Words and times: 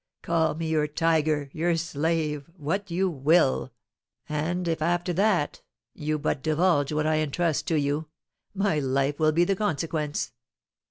"Call 0.23 0.55
me 0.55 0.65
your 0.67 0.87
tiger, 0.87 1.51
your 1.53 1.75
slave, 1.77 2.49
what 2.57 2.89
you 2.89 3.07
will, 3.07 3.71
and 4.27 4.67
if 4.67 4.81
after 4.81 5.13
that 5.13 5.61
you 5.93 6.17
but 6.17 6.41
divulge 6.41 6.91
what 6.91 7.05
I 7.05 7.17
entrust 7.17 7.67
to 7.67 7.75
you, 7.79 8.07
my 8.55 8.79
life 8.79 9.19
will 9.19 9.31
be 9.31 9.43
the 9.43 9.55
consequence. 9.55 10.31